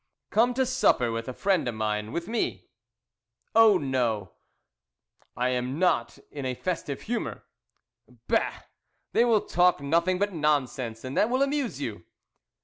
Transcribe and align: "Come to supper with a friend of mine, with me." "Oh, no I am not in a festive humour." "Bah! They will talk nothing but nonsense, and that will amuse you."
"Come 0.31 0.55
to 0.55 0.65
supper 0.65 1.11
with 1.11 1.29
a 1.29 1.31
friend 1.33 1.67
of 1.67 1.75
mine, 1.75 2.11
with 2.11 2.27
me." 2.27 2.65
"Oh, 3.53 3.77
no 3.77 4.31
I 5.37 5.49
am 5.49 5.77
not 5.77 6.17
in 6.31 6.43
a 6.43 6.55
festive 6.55 7.01
humour." 7.03 7.43
"Bah! 8.27 8.63
They 9.13 9.25
will 9.25 9.41
talk 9.41 9.79
nothing 9.79 10.17
but 10.17 10.33
nonsense, 10.33 11.03
and 11.03 11.15
that 11.17 11.29
will 11.29 11.43
amuse 11.43 11.79
you." 11.79 12.03